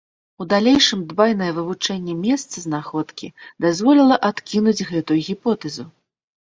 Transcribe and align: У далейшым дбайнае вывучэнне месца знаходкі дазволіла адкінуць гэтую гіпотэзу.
У 0.43 0.45
далейшым 0.53 1.03
дбайнае 1.11 1.49
вывучэнне 1.59 2.15
месца 2.25 2.65
знаходкі 2.65 3.33
дазволіла 3.67 4.15
адкінуць 4.33 4.85
гэтую 4.93 5.21
гіпотэзу. 5.31 5.83